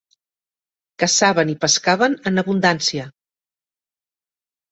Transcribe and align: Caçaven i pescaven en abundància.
Caçaven 1.03 1.51
i 1.53 1.55
pescaven 1.65 2.15
en 2.31 2.43
abundància. 2.43 3.05